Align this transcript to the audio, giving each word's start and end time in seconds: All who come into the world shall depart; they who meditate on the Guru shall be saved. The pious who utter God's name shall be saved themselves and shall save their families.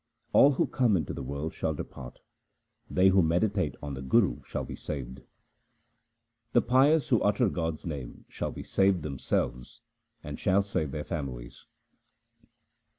All 0.33 0.53
who 0.53 0.65
come 0.65 0.97
into 0.97 1.13
the 1.13 1.21
world 1.21 1.53
shall 1.53 1.75
depart; 1.75 2.21
they 2.89 3.09
who 3.09 3.21
meditate 3.21 3.75
on 3.83 3.93
the 3.93 4.01
Guru 4.01 4.41
shall 4.41 4.63
be 4.65 4.75
saved. 4.75 5.21
The 6.53 6.61
pious 6.63 7.09
who 7.09 7.21
utter 7.21 7.47
God's 7.49 7.85
name 7.85 8.25
shall 8.27 8.51
be 8.51 8.63
saved 8.63 9.03
themselves 9.03 9.81
and 10.23 10.39
shall 10.39 10.63
save 10.63 10.89
their 10.89 11.03
families. 11.03 11.67